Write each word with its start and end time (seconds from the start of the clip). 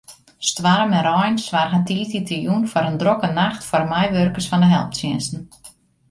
Stoarm 0.47 0.91
en 0.97 1.03
rein 1.09 1.35
soargen 1.45 1.83
tiisdeitejûn 1.87 2.63
foar 2.71 2.87
in 2.91 2.99
drokke 3.01 3.29
nacht 3.37 3.63
foar 3.69 3.85
meiwurkers 3.91 4.49
fan 4.51 4.63
de 4.63 4.69
helptsjinsten. 4.75 5.41